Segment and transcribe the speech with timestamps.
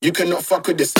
[0.00, 0.94] You cannot fuck with this.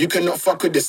[0.00, 0.88] You cannot fuck with this.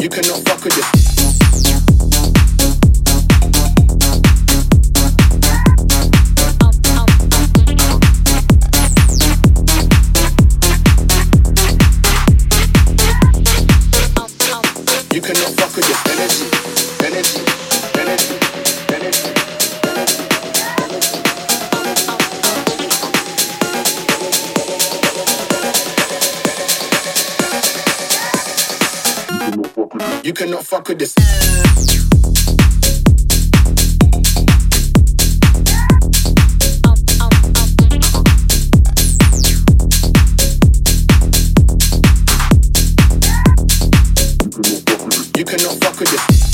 [0.00, 1.19] You cannot fuck with this.
[30.22, 31.14] You cannot fuck with this
[45.40, 46.49] You cannot fuck with this.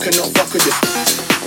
[0.00, 1.39] Cannot fuck with this.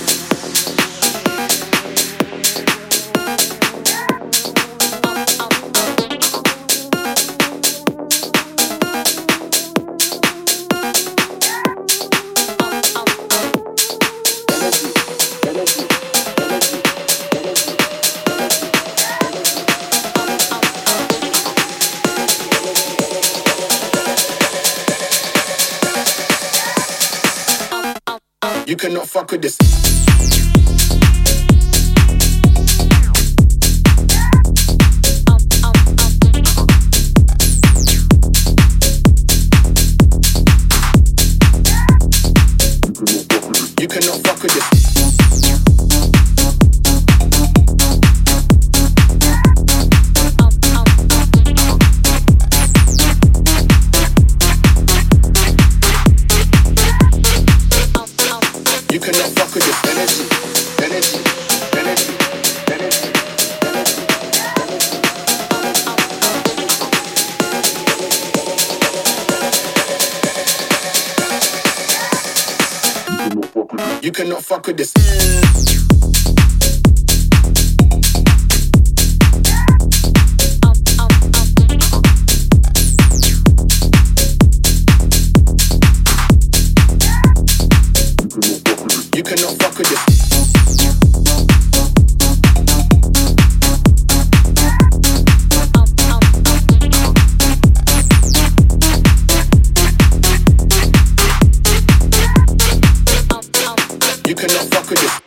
[28.66, 29.58] You cannot fuck with this.
[43.78, 45.13] You cannot fuck with this.
[58.94, 59.74] You cannot fuck with this.
[74.00, 75.73] You cannot fuck with this.
[104.26, 105.23] You cannot fuck with this.